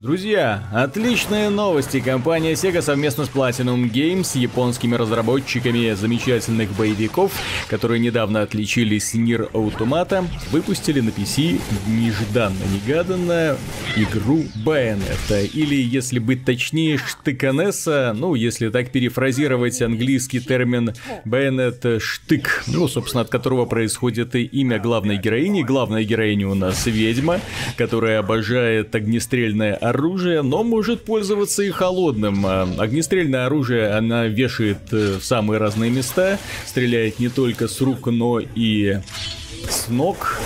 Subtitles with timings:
[0.00, 1.98] Друзья, отличные новости.
[1.98, 7.32] Компания Sega совместно с Platinum Games японскими разработчиками замечательных боевиков,
[7.66, 13.56] которые недавно отличились Нир Automata, выпустили на PC нежданно-негаданно
[13.96, 15.44] игру Bayonetta.
[15.44, 20.94] Или, если быть точнее, Штыканесса, ну, если так перефразировать английский термин
[21.24, 25.64] Bayonet Штык, ну, собственно, от которого происходит и имя главной героини.
[25.64, 27.40] Главная героиня у нас ведьма,
[27.76, 32.44] которая обожает огнестрельное оружие, но может пользоваться и холодным.
[32.46, 38.06] А, огнестрельное оружие она вешает э, в самые разные места, стреляет не только с рук,
[38.06, 38.98] но и
[39.68, 40.38] с ног.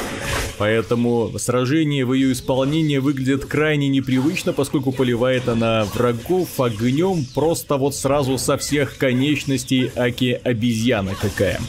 [0.62, 7.96] Поэтому сражение в ее исполнении выглядит крайне непривычно, поскольку поливает она врагов огнем просто вот
[7.96, 11.60] сразу со всех конечностей Аки обезьяна какая.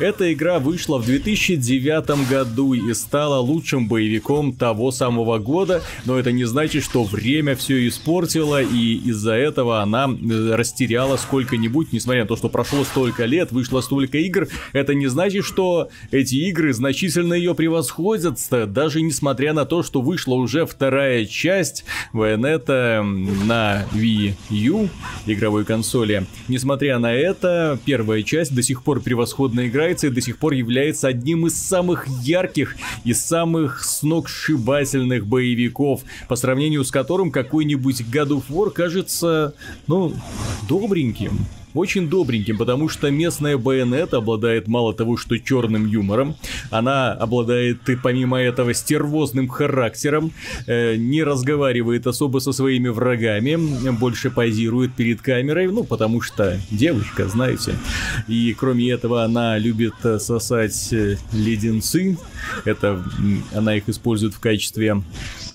[0.00, 6.30] Эта игра вышла в 2009 году и стала лучшим боевиком того самого года, но это
[6.30, 12.28] не значит, что время все испортило, и из-за этого она э, растеряла сколько-нибудь, несмотря на
[12.28, 17.32] то, что прошло столько лет, вышло столько игр, это не значит, что эти игры значительно
[17.32, 18.25] ее превосходят,
[18.66, 24.88] даже несмотря на то, что вышла уже вторая часть Bayonetta на Wii U
[25.26, 26.26] игровой консоли.
[26.48, 31.08] Несмотря на это, первая часть до сих пор превосходно играется и до сих пор является
[31.08, 38.44] одним из самых ярких и самых сногсшибательных боевиков, по сравнению с которым какой-нибудь God of
[38.48, 39.54] War кажется,
[39.86, 40.14] ну,
[40.68, 41.46] добреньким
[41.78, 46.36] очень добреньким, потому что местная байонет обладает мало того, что черным юмором,
[46.70, 50.32] она обладает и помимо этого стервозным характером,
[50.66, 53.56] э, не разговаривает особо со своими врагами,
[53.90, 57.74] больше позирует перед камерой, ну потому что девочка, знаете.
[58.28, 62.18] И кроме этого она любит сосать э, леденцы,
[62.64, 63.02] это
[63.54, 65.02] она их использует в качестве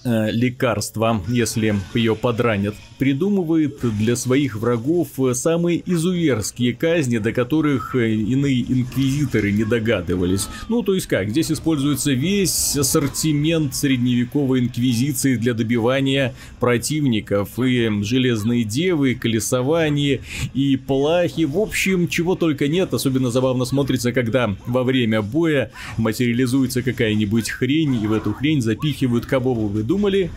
[0.03, 8.61] э, лекарства, если ее подранят придумывает для своих врагов самые изуверские казни, до которых иные
[8.61, 10.48] инквизиторы не догадывались.
[10.70, 18.65] Ну, то есть как, здесь используется весь ассортимент средневековой инквизиции для добивания противников, и железные
[18.65, 20.21] девы, и колесование,
[20.53, 26.83] и плахи, в общем, чего только нет, особенно забавно смотрится, когда во время боя материализуется
[26.83, 29.55] какая-нибудь хрень, и в эту хрень запихивают, кого
[29.91, 30.31] бы вы думали,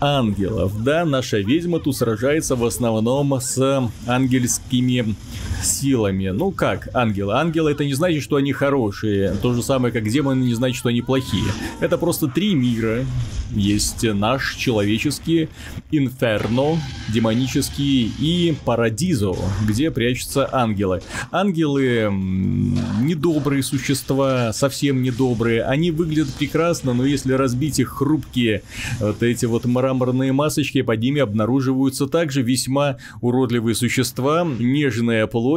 [0.00, 0.82] ангелов.
[0.82, 5.14] Да, наша ведьма тут сражается в основном с ангельскими
[5.62, 6.28] силами.
[6.28, 7.34] Ну как, ангелы?
[7.34, 9.34] Ангелы это не значит, что они хорошие.
[9.42, 11.50] То же самое, как демоны не значит, что они плохие.
[11.80, 13.04] Это просто три мира.
[13.52, 15.48] Есть наш человеческий,
[15.92, 16.80] инферно,
[17.12, 19.32] демонический и парадизо,
[19.68, 21.02] где прячутся ангелы.
[21.30, 25.62] Ангелы недобрые существа, совсем недобрые.
[25.62, 28.62] Они выглядят прекрасно, но если разбить их хрупкие
[28.98, 35.53] вот эти вот мраморные масочки, под ними обнаруживаются также весьма уродливые существа, нежная плоть,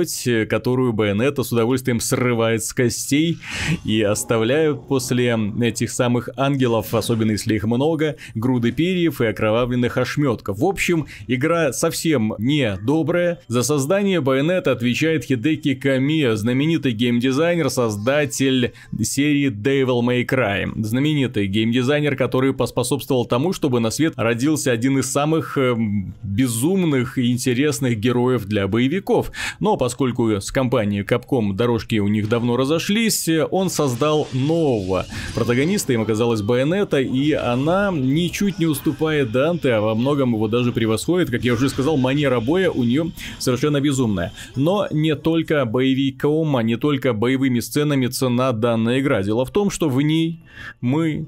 [0.49, 3.37] которую Байонета с удовольствием срывает с костей
[3.83, 10.59] и оставляют после этих самых ангелов, особенно если их много, груды перьев и окровавленных ошметков.
[10.59, 13.39] В общем, игра совсем не добрая.
[13.47, 20.71] За создание Байонета отвечает Хидеки Камия, знаменитый геймдизайнер, создатель серии Devil May Cry.
[20.83, 25.75] Знаменитый геймдизайнер, который поспособствовал тому, чтобы на свет родился один из самых э,
[26.23, 29.31] безумных и интересных героев для боевиков.
[29.59, 35.05] Но поскольку с компанией Capcom дорожки у них давно разошлись, он создал нового
[35.35, 40.71] протагониста, им оказалась Байонета, и она ничуть не уступает Данте, а во многом его даже
[40.71, 41.29] превосходит.
[41.29, 44.33] Как я уже сказал, манера боя у нее совершенно безумная.
[44.55, 49.23] Но не только боевиком, а не только боевыми сценами цена данная игра.
[49.23, 50.43] Дело в том, что в ней
[50.81, 51.27] мы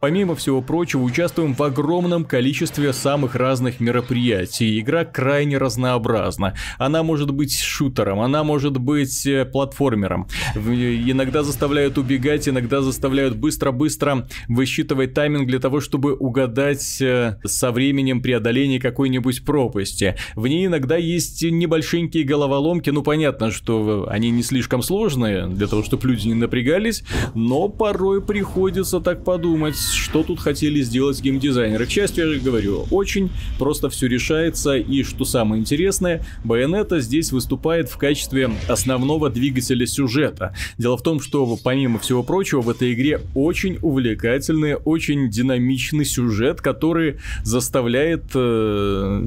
[0.00, 4.78] Помимо всего прочего, участвуем в огромном количестве самых разных мероприятий.
[4.78, 6.54] Игра крайне разнообразна.
[6.78, 10.28] Она может быть шутером, она может быть э, платформером.
[10.54, 18.22] Иногда заставляют убегать, иногда заставляют быстро-быстро высчитывать тайминг для того, чтобы угадать э, со временем
[18.22, 20.14] преодоления какой-нибудь пропасти.
[20.36, 25.82] В ней иногда есть небольшенькие головоломки, ну понятно, что они не слишком сложные, для того,
[25.82, 27.02] чтобы люди не напрягались,
[27.34, 31.86] но порой приходится так подумать, что тут хотели сделать геймдизайнеры.
[31.86, 37.32] К счастью, я же говорю, очень просто все решается, и что самое интересное, Bayonetta здесь
[37.32, 40.54] выступает в качестве основного двигателя сюжета.
[40.78, 46.60] Дело в том, что помимо всего прочего, в этой игре очень увлекательный, очень динамичный сюжет,
[46.60, 49.22] который заставляет э,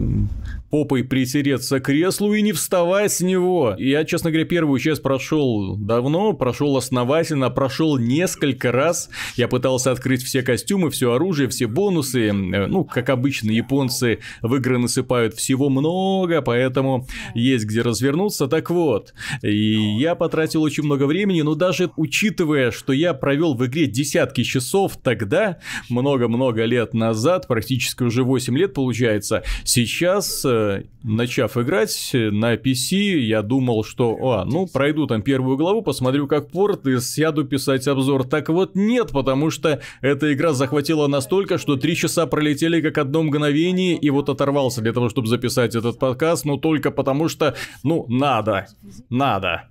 [0.71, 3.75] попой притереться к креслу и не вставать с него.
[3.77, 9.09] Я, честно говоря, первую часть прошел давно, прошел основательно, прошел несколько раз.
[9.35, 12.31] Я пытался открыть все костюмы, все оружие, все бонусы.
[12.31, 18.47] Ну, как обычно, японцы в игры насыпают всего много, поэтому есть где развернуться.
[18.47, 23.65] Так вот, и я потратил очень много времени, но даже учитывая, что я провел в
[23.65, 25.57] игре десятки часов тогда,
[25.89, 30.60] много-много лет назад, практически уже 8 лет получается, сейчас, э,
[31.03, 36.49] начав играть на PC, я думал, что, а, ну, пройду там первую главу, посмотрю как
[36.51, 38.25] порт и сяду писать обзор.
[38.25, 43.23] Так вот нет, потому что эта игра захватила настолько, что 3 часа пролетели как одно
[43.23, 48.05] мгновение, и вот оторвался для того, чтобы записать этот подкаст, но только потому что, ну,
[48.07, 48.67] надо,
[49.09, 49.63] надо.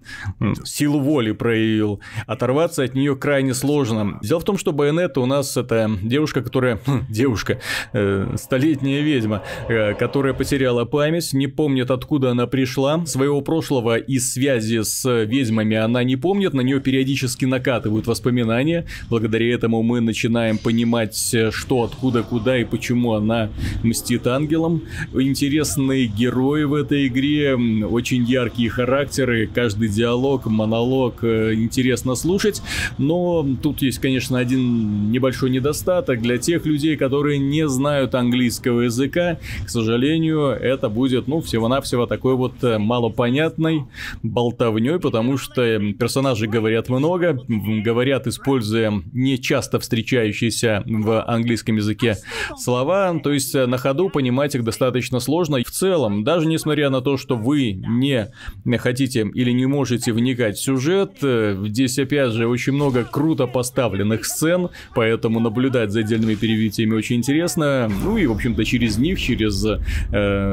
[0.65, 2.01] Силу воли проявил.
[2.27, 4.19] Оторваться от нее крайне сложно.
[4.23, 6.79] Дело в том, что Байонета у нас это девушка, которая...
[6.87, 7.61] Хм, девушка,
[7.93, 13.05] э, столетняя ведьма, э, которая потеряла память, не помнит, откуда она пришла.
[13.07, 18.87] Своего прошлого и связи с ведьмами она не помнит, на нее периодически накатывают воспоминания.
[19.09, 21.17] Благодаря этому мы начинаем понимать,
[21.51, 23.51] что, откуда, куда и почему она
[23.83, 24.83] мстит ангелам.
[25.13, 32.63] Интересные герои в этой игре, очень яркие характеры, каждый диалог, монолог э, интересно слушать.
[32.99, 39.39] Но тут есть, конечно, один небольшой недостаток для тех людей, которые не знают английского языка.
[39.65, 43.85] К сожалению, это будет, ну, всего-навсего такой вот э, малопонятной
[44.23, 52.17] болтовней, потому что персонажи говорят много, говорят, используя не часто встречающиеся в английском языке
[52.57, 55.59] слова, то есть э, на ходу понимать их достаточно сложно.
[55.65, 58.31] В целом, даже несмотря на то, что вы не
[58.79, 64.25] хотите или не можете вникать в сюжет, э, здесь опять же очень много круто поставленных
[64.25, 67.91] сцен, поэтому наблюдать за отдельными перевитиями очень интересно.
[68.05, 69.79] Ну и, в общем-то, через них, через э,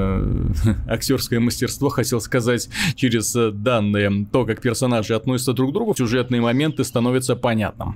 [0.88, 6.84] актерское мастерство, хотел сказать, через данные, то, как персонажи относятся друг к другу, сюжетные моменты
[6.84, 7.96] становятся понятным.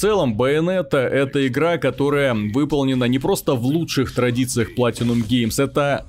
[0.00, 6.06] Целом, Bayonetta это игра, которая выполнена не просто в лучших традициях Platinum Games, это,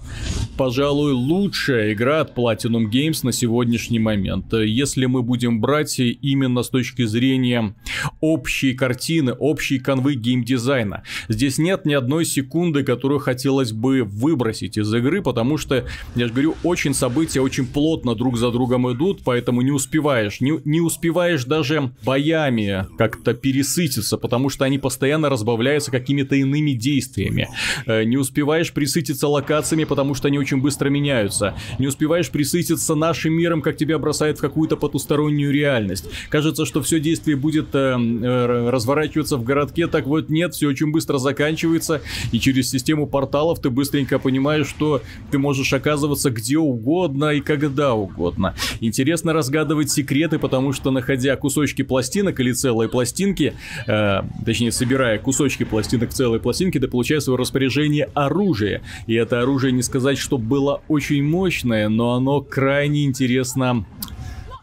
[0.55, 4.53] пожалуй, лучшая игра от Platinum Games на сегодняшний момент.
[4.53, 7.75] Если мы будем брать именно с точки зрения
[8.21, 11.03] общей картины, общей канвы геймдизайна.
[11.27, 15.85] Здесь нет ни одной секунды, которую хотелось бы выбросить из игры, потому что,
[16.15, 20.61] я же говорю, очень события очень плотно друг за другом идут, поэтому не успеваешь, не,
[20.63, 23.33] не успеваешь даже боями как-то
[23.81, 27.47] пересытиться, потому что они постоянно разбавляются какими-то иными действиями.
[27.85, 31.55] Э, не успеваешь присытиться локациями, потому что они очень быстро меняются.
[31.79, 36.05] Не успеваешь присытиться нашим миром, как тебя бросает в какую-то потустороннюю реальность.
[36.29, 40.91] Кажется, что все действие будет э, э, разворачиваться в городке, так вот нет, все очень
[40.91, 42.01] быстро заканчивается,
[42.31, 45.01] и через систему порталов ты быстренько понимаешь, что
[45.31, 48.55] ты можешь оказываться где угодно и когда угодно.
[48.79, 53.53] Интересно разгадывать секреты, потому что находя кусочки пластинок или целые пластинки,
[53.87, 58.81] э, точнее собирая кусочки пластинок целой пластинки, ты получаешь в свое распоряжение оружие.
[59.07, 63.85] И это оружие не сказать, что было очень мощное, но оно крайне интересно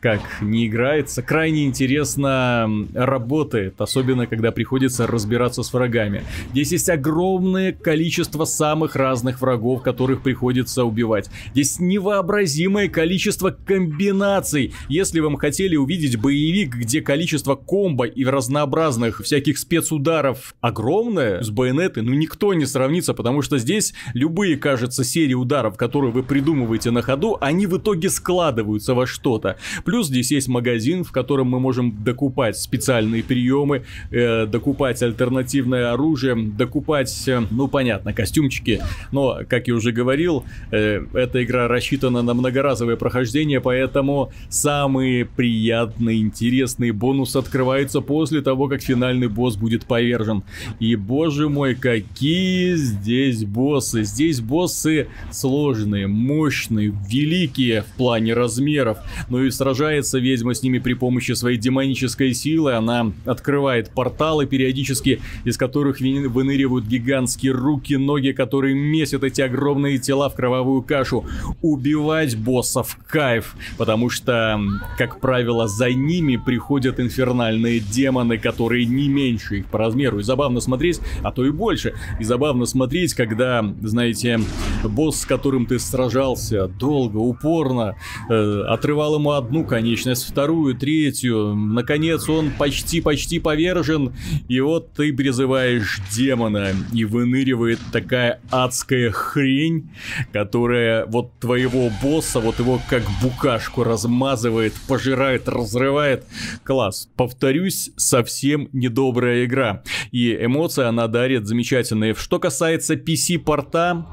[0.00, 6.22] как не играется, крайне интересно работает, особенно когда приходится разбираться с врагами.
[6.52, 11.30] Здесь есть огромное количество самых разных врагов, которых приходится убивать.
[11.52, 14.72] Здесь невообразимое количество комбинаций.
[14.88, 22.02] Если вам хотели увидеть боевик, где количество комбо и разнообразных всяких спецударов огромное, с байонеты,
[22.02, 27.02] ну никто не сравнится, потому что здесь любые, кажется, серии ударов, которые вы придумываете на
[27.02, 29.56] ходу, они в итоге складываются во что-то.
[29.88, 36.36] Плюс здесь есть магазин, в котором мы можем докупать специальные приемы, э, докупать альтернативное оружие,
[36.36, 38.82] докупать, э, ну понятно, костюмчики.
[39.12, 46.20] Но, как я уже говорил, э, эта игра рассчитана на многоразовое прохождение, поэтому самые приятные,
[46.20, 50.42] интересные бонусы открываются после того, как финальный босс будет повержен.
[50.80, 54.04] И боже мой, какие здесь боссы!
[54.04, 58.98] Здесь боссы сложные, мощные, великие в плане размеров,
[59.30, 62.72] но и сражаются сражается ведьма с ними при помощи своей демонической силы.
[62.72, 70.30] Она открывает порталы периодически, из которых выныривают гигантские руки, ноги, которые месят эти огромные тела
[70.30, 71.24] в кровавую кашу.
[71.62, 74.60] Убивать боссов кайф, потому что,
[74.96, 80.18] как правило, за ними приходят инфернальные демоны, которые не меньше их по размеру.
[80.18, 81.94] И забавно смотреть, а то и больше.
[82.18, 84.40] И забавно смотреть, когда, знаете,
[84.82, 87.94] босс, с которым ты сражался долго, упорно,
[88.28, 91.54] э, отрывал ему одну конечность, вторую, третью.
[91.54, 94.14] Наконец он почти-почти повержен,
[94.48, 99.90] и вот ты призываешь демона, и выныривает такая адская хрень,
[100.32, 106.24] которая вот твоего босса, вот его как букашку размазывает, пожирает, разрывает.
[106.64, 107.08] Класс.
[107.16, 109.82] Повторюсь, совсем недобрая игра.
[110.10, 112.14] И эмоции она дарит замечательные.
[112.14, 114.06] Что касается PC-порта,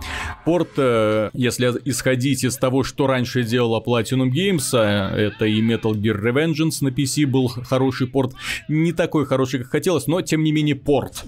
[0.43, 5.93] порт, э, если исходить из того, что раньше делала Platinum Games, а это и Metal
[5.93, 8.33] Gear Revengeance на PC был хороший порт,
[8.67, 11.23] не такой хороший, как хотелось, но тем не менее порт.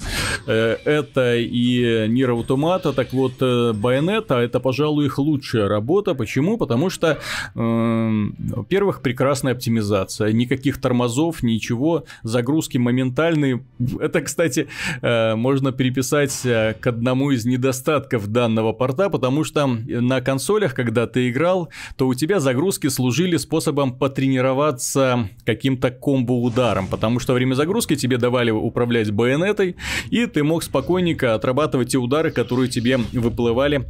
[0.47, 6.15] Э, это и Nier Automata, так вот э, Bayonetta, это, пожалуй, их лучшая работа.
[6.15, 6.57] Почему?
[6.57, 7.19] Потому что,
[7.53, 13.63] во-первых, прекрасная оптимизация, никаких тормозов, ничего, загрузки моментальные.
[13.99, 14.67] Это, кстати,
[15.01, 21.69] можно переписать к одному из недостатков данного порта, потому что на консолях, когда ты играл,
[21.97, 28.51] то у тебя загрузки служили способом потренироваться каким-то комбо-ударом, потому что время загрузки тебе давали
[28.51, 29.75] управлять байонетой,
[30.09, 33.85] и ты мог спокойненько отрабатывать те удары, которые тебе выплывали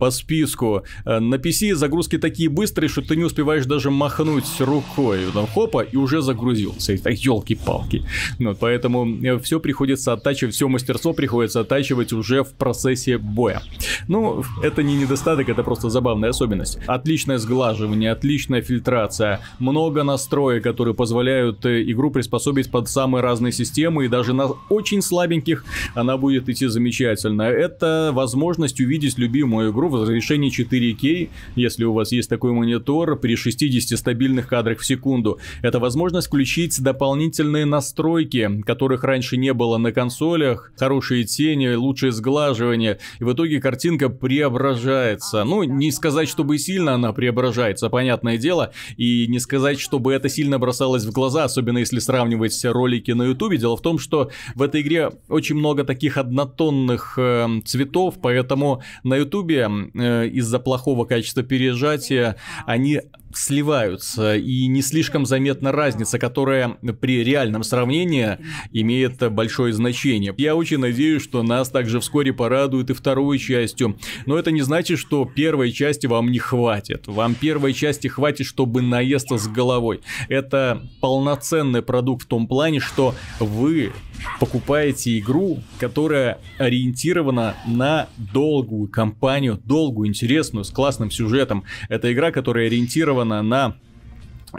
[0.00, 0.82] по списку.
[1.04, 5.20] На PC загрузки такие быстрые, что ты не успеваешь даже махнуть рукой.
[5.32, 6.94] Там хопа, и уже загрузился.
[6.94, 8.04] Это елки-палки.
[8.40, 13.62] Ну, поэтому э, все приходится оттачивать, все мастерство приходится оттачивать уже в процессе боя.
[14.08, 16.78] Ну, это не недостаток, это просто забавная особенность.
[16.86, 24.04] Отличное сглаживание, отличная фильтрация, много настроек, которые позволяют э, игру приспособить под самые разные системы,
[24.04, 27.42] и даже на очень слабеньких она будет идти замечательно.
[27.42, 33.36] Это возможность увидеть любимую игру в разрешении 4К, если у вас есть такой монитор, при
[33.36, 35.38] 60 стабильных кадрах в секунду.
[35.62, 42.98] Это возможность включить дополнительные настройки, которых раньше не было на консолях, хорошие тени, лучшее сглаживание,
[43.20, 45.44] и в итоге картинка преображается.
[45.44, 50.58] Ну, не сказать, чтобы сильно она преображается, понятное дело, и не сказать, чтобы это сильно
[50.58, 53.58] бросалось в глаза, особенно если сравнивать ролики на ютубе.
[53.58, 59.16] Дело в том, что в этой игре очень много таких однотонных э, цветов, поэтому на
[59.16, 63.00] ютубе э, из-за плохого качества пережатия они
[63.34, 68.38] сливаются, и не слишком заметна разница, которая при реальном сравнении
[68.72, 70.34] имеет большое значение.
[70.36, 74.98] Я очень надеюсь, что нас также вскоре порадует и второй частью, но это не значит,
[74.98, 77.06] что первой части вам не хватит.
[77.06, 80.00] Вам первой части хватит, чтобы наесться с головой.
[80.28, 83.92] Это полноценный продукт в том плане, что вы
[84.40, 91.64] покупаете игру, которая ориентирована на долгую кампанию, долгую, интересную, с классным сюжетом.
[91.88, 93.76] Это игра, которая ориентирована на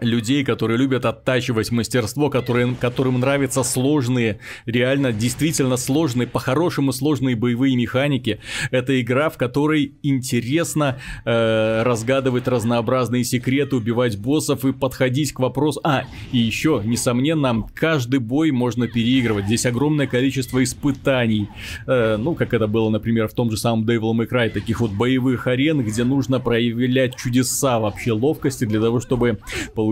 [0.01, 7.75] людей, которые любят оттачивать мастерство, которые, которым нравятся сложные, реально действительно сложные, по-хорошему сложные боевые
[7.75, 8.39] механики.
[8.71, 15.79] Это игра, в которой интересно э, разгадывать разнообразные секреты, убивать боссов и подходить к вопросу.
[15.83, 19.45] А, и еще, несомненно, каждый бой можно переигрывать.
[19.45, 21.49] Здесь огромное количество испытаний.
[21.87, 24.91] Э, ну, как это было, например, в том же самом Devil May Cry, таких вот
[24.91, 29.39] боевых арен, где нужно проявлять чудеса вообще ловкости для того, чтобы
[29.75, 29.82] получить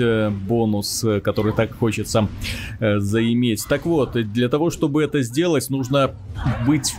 [0.00, 2.28] э, бонус, э, который так хочется
[2.78, 3.64] э, заиметь.
[3.68, 6.14] Так вот, для того, чтобы это сделать, нужно
[6.66, 6.94] быть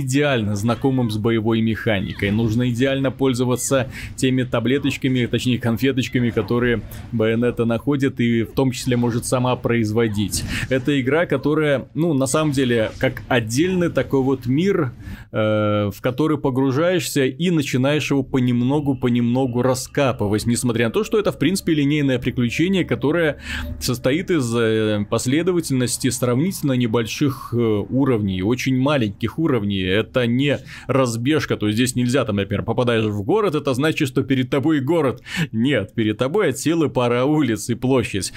[0.00, 2.30] идеально знакомым с боевой механикой.
[2.30, 6.82] Нужно идеально пользоваться теми таблеточками, точнее конфеточками, которые
[7.12, 10.44] Байонета находит и в том числе может сама производить.
[10.68, 14.92] Это игра, которая, ну, на самом деле, как отдельный такой вот мир,
[15.32, 21.38] э, в который погружаешься и начинаешь его понемногу-понемногу раскапывать, несмотря на то, что это, в
[21.38, 23.38] принципе, линейное приключение, которое
[23.80, 29.83] состоит из э, последовательности сравнительно небольших э, уровней, очень маленьких уровней, уровне.
[29.86, 34.22] Это не разбежка, то есть здесь нельзя, там, например, попадаешь в город, это значит, что
[34.22, 35.22] перед тобой город.
[35.52, 38.32] Нет, перед тобой от силы пара улиц и площадь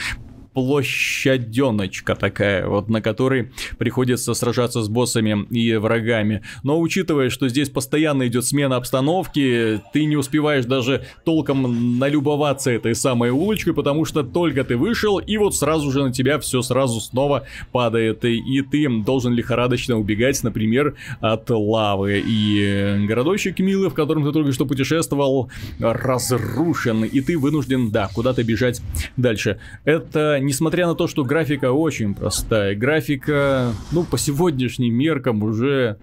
[0.58, 6.42] площаденочка такая, вот на которой приходится сражаться с боссами и врагами.
[6.64, 12.96] Но учитывая, что здесь постоянно идет смена обстановки, ты не успеваешь даже толком налюбоваться этой
[12.96, 17.02] самой улочкой, потому что только ты вышел, и вот сразу же на тебя все сразу
[17.02, 22.24] снова падает, и ты должен лихорадочно убегать, например, от лавы.
[22.26, 28.44] И городочек милый, в котором ты только что путешествовал, разрушен, и ты вынужден, да, куда-то
[28.44, 28.82] бежать
[29.18, 29.60] дальше.
[29.86, 35.98] Это несмотря на то, что графика очень простая, графика, ну, по сегодняшним меркам уже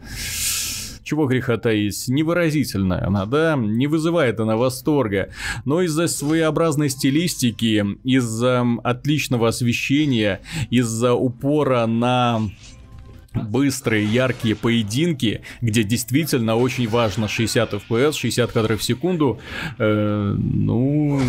[1.03, 5.31] чего греха таить, невыразительная она, да, не вызывает она восторга,
[5.65, 12.41] но из-за своеобразной стилистики, из-за отличного освещения, из-за упора на
[13.35, 19.41] быстрые, яркие поединки, где действительно очень важно 60 FPS, 60 кадров в секунду,
[19.79, 21.21] э, ну,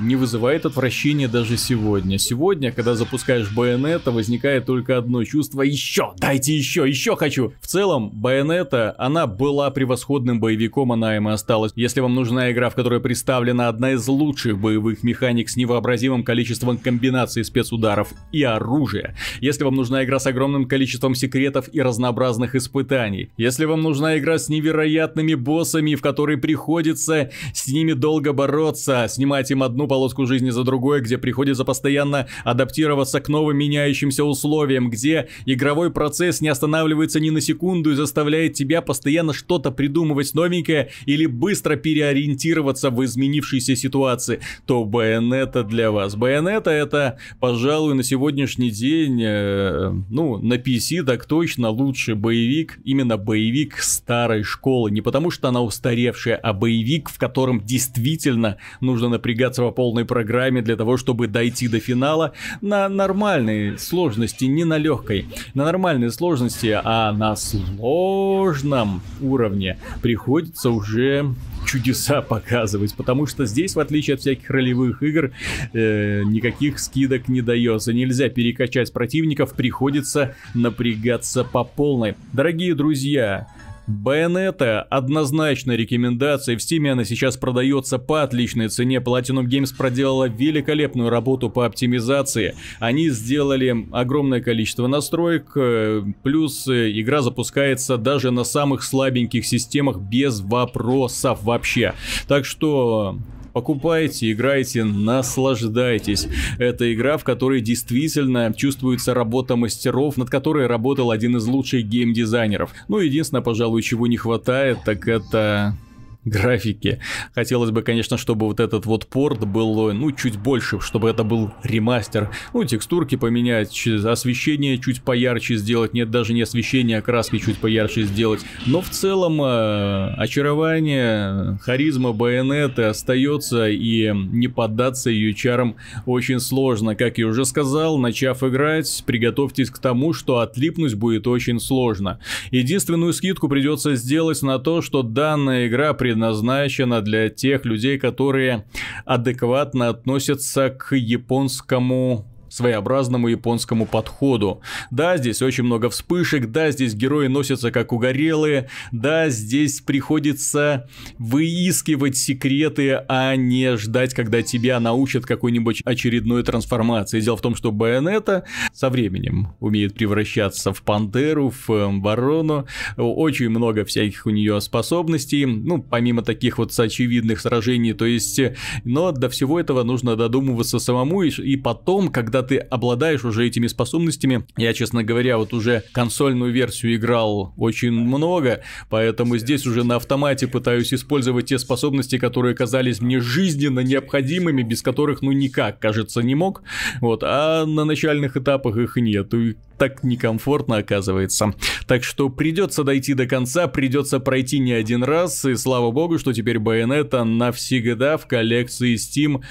[0.00, 2.18] не вызывает отвращения даже сегодня.
[2.18, 6.12] Сегодня, когда запускаешь Байонета, возникает только одно чувство «Еще!
[6.18, 6.88] Дайте еще!
[6.88, 11.72] Еще хочу!» В целом, Байонета, она была превосходным боевиком, она им и осталась.
[11.74, 16.78] Если вам нужна игра, в которой представлена одна из лучших боевых механик с невообразимым количеством
[16.78, 23.30] комбинаций спецударов и оружия, если вам нужна игра с огромным количеством секретов и разнообразных испытаний,
[23.36, 29.50] если вам нужна игра с невероятными боссами, в которой приходится с ними долго бороться, снимать
[29.50, 35.28] им одну полоску жизни за другой, где приходится постоянно адаптироваться к новым меняющимся условиям, где
[35.46, 41.26] игровой процесс не останавливается ни на секунду и заставляет тебя постоянно что-то придумывать новенькое или
[41.26, 46.16] быстро переориентироваться в изменившейся ситуации, то Bayonetta для вас.
[46.16, 53.16] Bayonetta это, пожалуй, на сегодняшний день, э, ну, на PC так точно лучший боевик, именно
[53.16, 54.90] боевик старой школы.
[54.90, 60.60] Не потому что она устаревшая, а боевик, в котором действительно нужно напрягаться по полной программе
[60.60, 65.26] для того, чтобы дойти до финала на нормальной сложности, не на легкой.
[65.54, 71.32] На нормальной сложности, а на сложном уровне приходится уже
[71.66, 75.32] чудеса показывать, потому что здесь, в отличие от всяких ролевых игр,
[75.72, 77.92] э, никаких скидок не дается.
[77.92, 82.14] Нельзя перекачать противников, приходится напрягаться по полной.
[82.32, 83.48] Дорогие друзья,
[83.86, 91.10] Байонета однозначно рекомендация, в Steam она сейчас продается по отличной цене, Platinum Games проделала великолепную
[91.10, 98.44] работу по оптимизации, они сделали огромное количество настроек, э, плюс э, игра запускается даже на
[98.44, 101.94] самых слабеньких системах без вопросов вообще,
[102.28, 103.18] так что
[103.52, 106.28] Покупайте, играйте, наслаждайтесь.
[106.58, 112.72] Это игра, в которой действительно чувствуется работа мастеров, над которой работал один из лучших геймдизайнеров.
[112.88, 115.76] Ну, единственное, пожалуй, чего не хватает, так это
[116.24, 117.00] графики.
[117.34, 121.52] Хотелось бы, конечно, чтобы вот этот вот порт был, ну, чуть больше, чтобы это был
[121.62, 122.30] ремастер.
[122.52, 125.94] Ну, текстурки поменять, освещение чуть поярче сделать.
[125.94, 128.40] Нет, даже не освещение, а краски чуть поярче сделать.
[128.66, 136.94] Но в целом э, очарование, харизма байонеты остается, и не поддаться ее чарам очень сложно.
[136.94, 142.20] Как я уже сказал, начав играть, приготовьтесь к тому, что отлипнуть будет очень сложно.
[142.50, 148.64] Единственную скидку придется сделать на то, что данная игра при предназначена для тех людей, которые
[149.04, 154.60] адекватно относятся к японскому своеобразному японскому подходу.
[154.90, 162.16] Да, здесь очень много вспышек, да, здесь герои носятся как угорелые, да, здесь приходится выискивать
[162.16, 167.20] секреты, а не ждать, когда тебя научат какой-нибудь очередной трансформации.
[167.20, 173.48] Дело в том, что Байонета со временем умеет превращаться в пантеру, в эм, ворону, очень
[173.48, 178.40] много всяких у нее способностей, ну, помимо таких вот очевидных сражений, то есть,
[178.84, 183.46] но до всего этого нужно додумываться самому, и, и потом, когда когда ты обладаешь уже
[183.46, 189.84] этими способностями, я, честно говоря, вот уже консольную версию играл очень много, поэтому здесь уже
[189.84, 195.78] на автомате пытаюсь использовать те способности, которые казались мне жизненно необходимыми, без которых ну никак,
[195.78, 196.62] кажется, не мог,
[197.00, 201.54] вот, а на начальных этапах их нет, и так некомфортно оказывается.
[201.86, 206.34] Так что придется дойти до конца, придется пройти не один раз, и слава богу, что
[206.34, 209.42] теперь Байонета навсегда в коллекции Steam,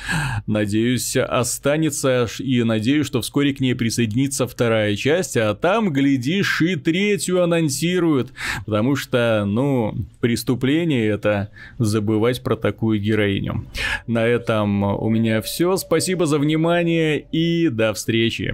[0.45, 6.75] надеюсь, останется, и надеюсь, что вскоре к ней присоединится вторая часть, а там, глядишь, и
[6.75, 8.31] третью анонсируют,
[8.67, 13.65] потому что, ну, преступление это забывать про такую героиню.
[14.05, 18.53] На этом у меня все, спасибо за внимание и до встречи.